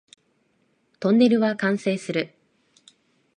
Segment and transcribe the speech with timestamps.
[0.99, 2.33] トンネルは完成する